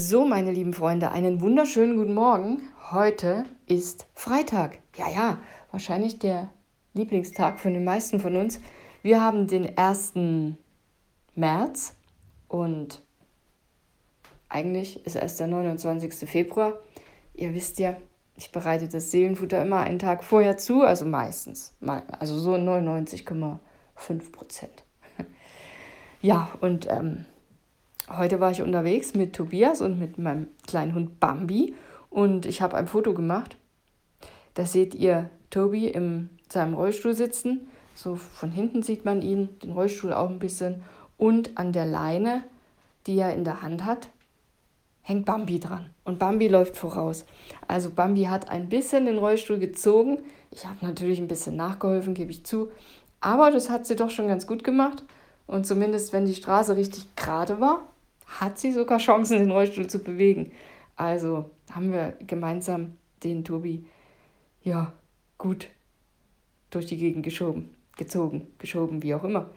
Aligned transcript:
So, 0.00 0.24
meine 0.24 0.52
lieben 0.52 0.74
Freunde, 0.74 1.10
einen 1.10 1.40
wunderschönen 1.40 1.96
guten 1.96 2.14
Morgen. 2.14 2.62
Heute 2.92 3.44
ist 3.66 4.06
Freitag. 4.14 4.78
Ja, 4.96 5.10
ja, 5.10 5.38
wahrscheinlich 5.72 6.20
der 6.20 6.50
Lieblingstag 6.94 7.58
von 7.58 7.74
den 7.74 7.82
meisten 7.82 8.20
von 8.20 8.36
uns. 8.36 8.60
Wir 9.02 9.20
haben 9.20 9.48
den 9.48 9.76
1. 9.76 10.12
März 11.34 11.96
und 12.46 13.02
eigentlich 14.48 15.04
ist 15.04 15.16
erst 15.16 15.40
der 15.40 15.48
29. 15.48 16.30
Februar. 16.30 16.78
Ihr 17.34 17.52
wisst 17.52 17.80
ja, 17.80 17.96
ich 18.36 18.52
bereite 18.52 18.88
das 18.88 19.10
Seelenfutter 19.10 19.60
immer 19.60 19.80
einen 19.80 19.98
Tag 19.98 20.22
vorher 20.22 20.56
zu, 20.58 20.82
also 20.82 21.06
meistens, 21.06 21.74
also 22.20 22.38
so 22.38 22.54
99,5 22.54 24.30
Prozent. 24.30 24.84
Ja, 26.20 26.50
und 26.60 26.88
ähm, 26.88 27.26
heute 28.16 28.40
war 28.40 28.50
ich 28.50 28.62
unterwegs 28.62 29.14
mit 29.14 29.34
Tobias 29.34 29.80
und 29.80 29.98
mit 29.98 30.18
meinem 30.18 30.48
kleinen 30.66 30.94
Hund 30.94 31.20
Bambi 31.20 31.74
und 32.10 32.46
ich 32.46 32.62
habe 32.62 32.76
ein 32.76 32.88
Foto 32.88 33.14
gemacht. 33.14 33.56
Da 34.54 34.66
seht 34.66 34.94
ihr 34.94 35.30
Tobi 35.50 35.88
in 35.88 36.30
seinem 36.50 36.74
Rollstuhl 36.74 37.14
sitzen. 37.14 37.68
So 37.94 38.16
von 38.16 38.50
hinten 38.50 38.82
sieht 38.82 39.04
man 39.04 39.22
ihn, 39.22 39.48
den 39.62 39.72
Rollstuhl 39.72 40.12
auch 40.12 40.28
ein 40.28 40.38
bisschen. 40.38 40.82
Und 41.16 41.56
an 41.58 41.72
der 41.72 41.86
Leine, 41.86 42.44
die 43.06 43.18
er 43.18 43.34
in 43.34 43.44
der 43.44 43.62
Hand 43.62 43.84
hat, 43.84 44.08
hängt 45.02 45.26
Bambi 45.26 45.58
dran. 45.58 45.90
Und 46.04 46.18
Bambi 46.18 46.48
läuft 46.48 46.76
voraus. 46.76 47.24
Also 47.66 47.90
Bambi 47.90 48.24
hat 48.24 48.50
ein 48.50 48.68
bisschen 48.68 49.06
den 49.06 49.18
Rollstuhl 49.18 49.58
gezogen. 49.58 50.18
Ich 50.50 50.66
habe 50.66 50.84
natürlich 50.84 51.18
ein 51.18 51.28
bisschen 51.28 51.56
nachgeholfen, 51.56 52.14
gebe 52.14 52.30
ich 52.30 52.44
zu. 52.44 52.70
Aber 53.20 53.50
das 53.50 53.70
hat 53.70 53.86
sie 53.86 53.96
doch 53.96 54.10
schon 54.10 54.28
ganz 54.28 54.46
gut 54.46 54.64
gemacht. 54.64 55.02
Und 55.46 55.66
zumindest 55.66 56.12
wenn 56.12 56.26
die 56.26 56.34
Straße 56.34 56.76
richtig 56.76 57.14
gerade 57.16 57.60
war, 57.60 57.82
hat 58.28 58.58
sie 58.58 58.72
sogar 58.72 58.98
Chancen, 58.98 59.38
den 59.38 59.50
Rollstuhl 59.50 59.88
zu 59.88 59.98
bewegen. 59.98 60.52
Also 60.96 61.50
haben 61.70 61.92
wir 61.92 62.14
gemeinsam 62.26 62.96
den 63.24 63.44
Tobi 63.44 63.84
ja 64.62 64.92
gut 65.38 65.68
durch 66.70 66.86
die 66.86 66.98
Gegend 66.98 67.24
geschoben, 67.24 67.74
gezogen, 67.96 68.48
geschoben, 68.58 69.02
wie 69.02 69.14
auch 69.14 69.24
immer. 69.24 69.50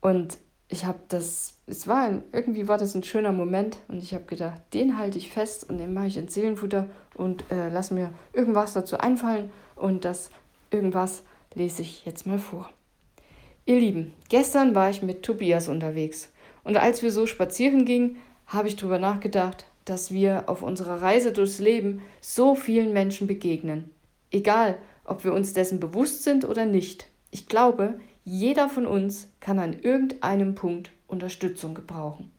Und 0.00 0.38
ich 0.68 0.84
habe 0.84 1.00
das, 1.08 1.54
es 1.66 1.88
war 1.88 2.02
ein, 2.02 2.22
irgendwie 2.32 2.68
war 2.68 2.78
das 2.78 2.94
ein 2.94 3.02
schöner 3.02 3.32
Moment 3.32 3.78
und 3.88 4.02
ich 4.02 4.14
habe 4.14 4.24
gedacht, 4.24 4.60
den 4.74 4.98
halte 4.98 5.18
ich 5.18 5.30
fest 5.30 5.68
und 5.68 5.78
den 5.78 5.94
mache 5.94 6.06
ich 6.06 6.16
in 6.16 6.28
Seelenfutter 6.28 6.88
und 7.14 7.50
äh, 7.50 7.70
lass 7.70 7.90
mir 7.90 8.12
irgendwas 8.32 8.74
dazu 8.74 8.98
einfallen 8.98 9.50
und 9.74 10.04
das 10.04 10.30
irgendwas 10.70 11.22
lese 11.54 11.82
ich 11.82 12.04
jetzt 12.04 12.26
mal 12.26 12.38
vor. 12.38 12.70
Ihr 13.64 13.80
Lieben, 13.80 14.14
gestern 14.28 14.74
war 14.74 14.90
ich 14.90 15.02
mit 15.02 15.22
Tobias 15.22 15.68
unterwegs 15.68 16.30
und 16.68 16.76
als 16.76 17.02
wir 17.02 17.10
so 17.10 17.24
spazieren 17.24 17.86
gingen, 17.86 18.18
habe 18.46 18.68
ich 18.68 18.76
darüber 18.76 18.98
nachgedacht, 18.98 19.64
dass 19.86 20.12
wir 20.12 20.50
auf 20.50 20.62
unserer 20.62 21.00
Reise 21.00 21.32
durchs 21.32 21.60
Leben 21.60 22.02
so 22.20 22.54
vielen 22.54 22.92
Menschen 22.92 23.26
begegnen. 23.26 23.90
Egal, 24.30 24.76
ob 25.04 25.24
wir 25.24 25.32
uns 25.32 25.54
dessen 25.54 25.80
bewusst 25.80 26.24
sind 26.24 26.44
oder 26.44 26.66
nicht. 26.66 27.06
Ich 27.30 27.46
glaube, 27.46 27.98
jeder 28.22 28.68
von 28.68 28.84
uns 28.84 29.28
kann 29.40 29.58
an 29.58 29.78
irgendeinem 29.80 30.54
Punkt 30.54 30.90
Unterstützung 31.06 31.72
gebrauchen. 31.72 32.30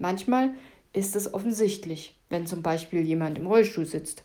Manchmal 0.00 0.54
ist 0.92 1.14
es 1.14 1.32
offensichtlich, 1.32 2.16
wenn 2.28 2.44
zum 2.44 2.62
Beispiel 2.62 3.02
jemand 3.02 3.38
im 3.38 3.46
Rollstuhl 3.46 3.86
sitzt. 3.86 4.24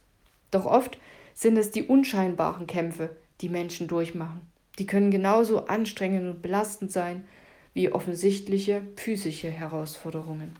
Doch 0.49 0.65
oft 0.65 0.97
sind 1.35 1.55
es 1.55 1.69
die 1.69 1.83
unscheinbaren 1.83 2.65
Kämpfe, 2.65 3.15
die 3.41 3.49
Menschen 3.49 3.87
durchmachen. 3.87 4.41
Die 4.79 4.87
können 4.87 5.11
genauso 5.11 5.67
anstrengend 5.67 6.33
und 6.33 6.41
belastend 6.41 6.91
sein 6.91 7.25
wie 7.73 7.91
offensichtliche 7.91 8.81
physische 8.95 9.49
Herausforderungen. 9.49 10.55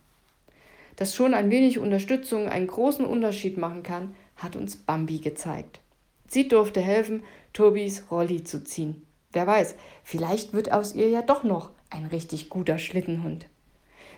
Dass 0.95 1.15
schon 1.15 1.33
ein 1.33 1.49
wenig 1.49 1.79
Unterstützung 1.79 2.47
einen 2.47 2.67
großen 2.67 3.05
Unterschied 3.05 3.57
machen 3.57 3.83
kann, 3.83 4.15
hat 4.35 4.55
uns 4.55 4.77
Bambi 4.77 5.19
gezeigt. 5.19 5.79
Sie 6.27 6.47
durfte 6.47 6.81
helfen, 6.81 7.23
Tobis 7.53 8.05
Rolli 8.09 8.43
zu 8.43 8.63
ziehen. 8.63 9.05
Wer 9.31 9.47
weiß, 9.47 9.75
vielleicht 10.03 10.53
wird 10.53 10.71
aus 10.71 10.93
ihr 10.93 11.09
ja 11.09 11.21
doch 11.21 11.43
noch 11.43 11.69
ein 11.89 12.05
richtig 12.05 12.49
guter 12.49 12.77
Schlittenhund. 12.77 13.47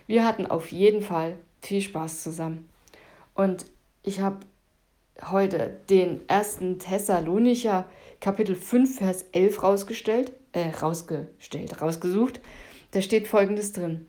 Wir 0.06 0.24
hatten 0.24 0.46
auf 0.46 0.70
jeden 0.70 1.02
Fall 1.02 1.36
viel 1.60 1.80
Spaß 1.80 2.22
zusammen. 2.22 2.68
Und 3.34 3.66
ich 4.02 4.20
habe 4.20 4.40
heute 5.30 5.80
den 5.88 6.28
ersten 6.28 6.78
Thessalonicher 6.78 7.86
Kapitel 8.20 8.54
5, 8.56 8.98
Vers 8.98 9.24
11 9.32 9.62
rausgestellt, 9.62 10.32
äh, 10.52 10.70
rausgestellt, 10.70 11.80
rausgesucht. 11.80 12.40
Da 12.94 13.02
steht 13.02 13.26
folgendes 13.26 13.72
drin. 13.72 14.06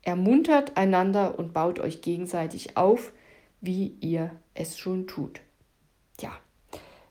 Ermuntert 0.00 0.78
einander 0.78 1.38
und 1.38 1.52
baut 1.52 1.78
euch 1.78 2.00
gegenseitig 2.00 2.78
auf, 2.78 3.12
wie 3.60 3.94
ihr 4.00 4.30
es 4.54 4.78
schon 4.78 5.06
tut. 5.06 5.40
Ja, 6.18 6.32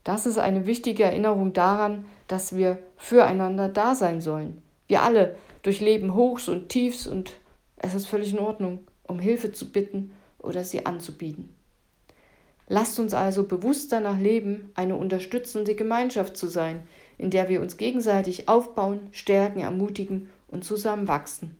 das 0.03 0.25
ist 0.25 0.39
eine 0.39 0.65
wichtige 0.65 1.03
Erinnerung 1.03 1.53
daran, 1.53 2.05
dass 2.27 2.55
wir 2.55 2.79
füreinander 2.97 3.69
da 3.69 3.93
sein 3.93 4.19
sollen. 4.19 4.63
Wir 4.87 5.03
alle 5.03 5.35
durchleben 5.61 6.15
Hochs 6.15 6.49
und 6.49 6.69
Tiefs 6.69 7.05
und 7.05 7.33
es 7.77 7.93
ist 7.93 8.07
völlig 8.07 8.33
in 8.33 8.39
Ordnung, 8.39 8.79
um 9.03 9.19
Hilfe 9.19 9.51
zu 9.51 9.71
bitten 9.71 10.13
oder 10.39 10.63
sie 10.63 10.87
anzubieten. 10.87 11.55
Lasst 12.67 12.99
uns 12.99 13.13
also 13.13 13.43
bewusst 13.43 13.91
danach 13.91 14.17
leben, 14.17 14.71
eine 14.73 14.95
unterstützende 14.95 15.75
Gemeinschaft 15.75 16.35
zu 16.35 16.47
sein, 16.47 16.81
in 17.19 17.29
der 17.29 17.47
wir 17.47 17.61
uns 17.61 17.77
gegenseitig 17.77 18.49
aufbauen, 18.49 19.09
stärken, 19.11 19.59
ermutigen 19.59 20.31
und 20.51 20.63
zusammenwachsen. 20.63 21.57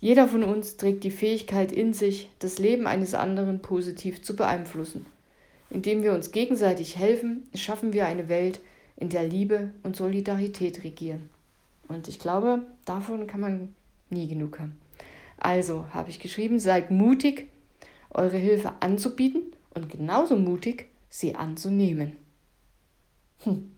Jeder 0.00 0.26
von 0.28 0.42
uns 0.42 0.76
trägt 0.76 1.04
die 1.04 1.10
Fähigkeit 1.10 1.70
in 1.72 1.94
sich, 1.94 2.28
das 2.40 2.58
Leben 2.58 2.86
eines 2.86 3.14
anderen 3.14 3.62
positiv 3.62 4.20
zu 4.22 4.34
beeinflussen. 4.34 5.06
Indem 5.70 6.02
wir 6.02 6.12
uns 6.12 6.32
gegenseitig 6.32 6.98
helfen, 6.98 7.48
schaffen 7.54 7.92
wir 7.92 8.06
eine 8.06 8.28
Welt, 8.28 8.60
in 8.96 9.08
der 9.08 9.22
Liebe 9.26 9.72
und 9.82 9.96
Solidarität 9.96 10.84
regieren. 10.84 11.30
Und 11.88 12.08
ich 12.08 12.18
glaube, 12.18 12.62
davon 12.84 13.26
kann 13.26 13.40
man 13.40 13.74
nie 14.10 14.28
genug 14.28 14.58
haben. 14.58 14.78
Also 15.38 15.86
habe 15.92 16.10
ich 16.10 16.20
geschrieben, 16.20 16.60
seid 16.60 16.90
mutig, 16.90 17.48
eure 18.10 18.36
Hilfe 18.36 18.74
anzubieten 18.80 19.42
und 19.74 19.88
genauso 19.88 20.36
mutig, 20.36 20.88
sie 21.10 21.34
anzunehmen. 21.34 22.16
Hm. 23.40 23.72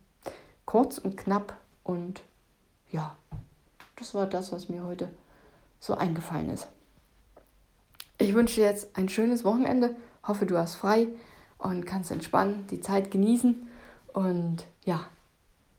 Kurz 0.65 0.99
und 0.99 1.17
knapp 1.17 1.59
und 1.83 2.23
ja, 2.91 3.17
das 3.97 4.15
war 4.15 4.27
das, 4.27 4.53
was 4.53 4.69
mir 4.69 4.85
heute 4.85 5.09
so 5.81 5.95
eingefallen 5.95 6.51
ist. 6.51 6.69
Ich 8.19 8.35
wünsche 8.35 8.57
dir 8.57 8.67
jetzt 8.67 8.97
ein 8.97 9.09
schönes 9.09 9.45
Wochenende, 9.45 9.97
hoffe 10.23 10.47
du 10.47 10.57
hast 10.57 10.77
frei 10.77 11.09
und 11.59 11.85
kannst 11.85 12.11
entspannen, 12.11 12.67
die 12.71 12.81
Zeit 12.81 13.11
genießen 13.11 13.69
und 14.13 14.65
ja, 14.85 15.07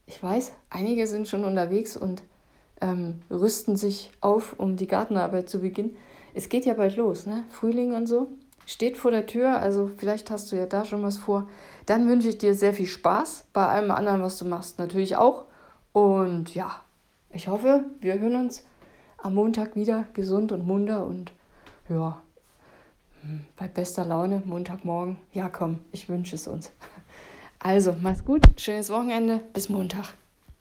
ich 0.05 0.21
weiß, 0.21 0.51
einige 0.69 1.07
sind 1.07 1.27
schon 1.27 1.43
unterwegs 1.43 1.97
und 1.97 2.21
ähm, 2.81 3.21
rüsten 3.29 3.77
sich 3.77 4.11
auf, 4.21 4.59
um 4.59 4.75
die 4.75 4.87
Gartenarbeit 4.87 5.49
zu 5.49 5.59
beginnen. 5.59 5.95
Es 6.33 6.49
geht 6.49 6.65
ja 6.65 6.73
bald 6.73 6.97
los, 6.97 7.25
ne? 7.25 7.45
Frühling 7.49 7.93
und 7.93 8.07
so 8.07 8.27
steht 8.65 8.97
vor 8.97 9.11
der 9.11 9.25
Tür, 9.25 9.59
also 9.59 9.89
vielleicht 9.95 10.31
hast 10.31 10.51
du 10.51 10.55
ja 10.55 10.65
da 10.65 10.85
schon 10.85 11.03
was 11.03 11.17
vor. 11.17 11.47
Dann 11.85 12.07
wünsche 12.07 12.29
ich 12.29 12.37
dir 12.37 12.55
sehr 12.55 12.73
viel 12.73 12.87
Spaß 12.87 13.45
bei 13.53 13.67
allem 13.67 13.91
anderen, 13.91 14.21
was 14.23 14.37
du 14.37 14.45
machst, 14.45 14.79
natürlich 14.79 15.15
auch. 15.15 15.45
Und 15.93 16.53
ja, 16.55 16.81
ich 17.35 17.49
hoffe, 17.49 17.83
wir 17.99 18.17
hören 18.17 18.35
uns 18.35 18.63
am 19.17 19.35
Montag 19.35 19.75
wieder 19.75 20.05
gesund 20.13 20.51
und 20.53 20.65
munter 20.65 21.05
und 21.05 21.33
ja, 21.89 22.21
hm, 23.21 23.41
bei 23.57 23.67
bester 23.67 24.05
Laune, 24.05 24.41
Montagmorgen. 24.45 25.17
Ja, 25.33 25.49
komm, 25.49 25.79
ich 25.91 26.07
wünsche 26.07 26.35
es 26.35 26.47
uns. 26.47 26.71
Also, 27.59 27.95
mach's 27.99 28.23
gut, 28.23 28.43
schönes 28.57 28.89
Wochenende, 28.89 29.41
bis 29.53 29.69
Montag. 29.69 30.13